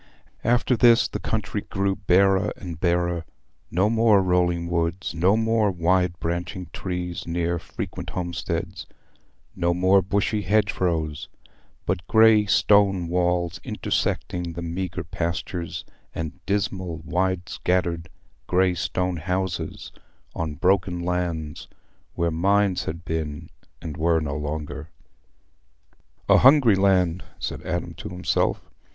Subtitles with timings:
[0.43, 3.23] After this, the country grew barer and barer:
[3.69, 8.87] no more rolling woods, no more wide branching trees near frequent homesteads,
[9.55, 11.29] no more bushy hedgerows,
[11.85, 18.09] but greystone walls intersecting the meagre pastures, and dismal wide scattered
[18.47, 19.91] greystone houses
[20.33, 21.67] on broken lands
[22.15, 23.51] where mines had been
[23.83, 24.89] and were no longer.
[26.27, 28.67] "A hungry land," said Adam to himself.